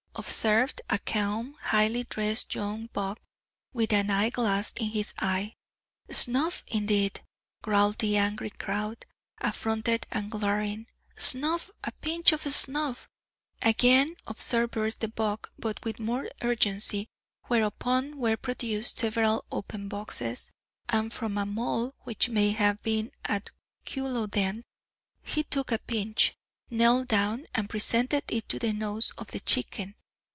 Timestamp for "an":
3.93-4.11